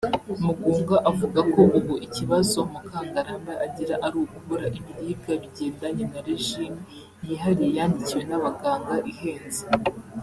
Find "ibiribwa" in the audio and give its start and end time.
4.77-5.31